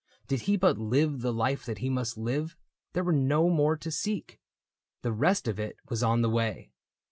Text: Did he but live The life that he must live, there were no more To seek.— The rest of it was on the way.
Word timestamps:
Did 0.27 0.41
he 0.49 0.57
but 0.57 0.79
live 0.79 1.21
The 1.21 1.31
life 1.31 1.63
that 1.67 1.77
he 1.77 1.87
must 1.87 2.17
live, 2.17 2.57
there 2.93 3.03
were 3.03 3.11
no 3.13 3.51
more 3.51 3.77
To 3.77 3.91
seek.— 3.91 4.39
The 5.03 5.11
rest 5.13 5.47
of 5.47 5.59
it 5.59 5.75
was 5.89 6.01
on 6.01 6.23
the 6.23 6.27
way. 6.31 6.71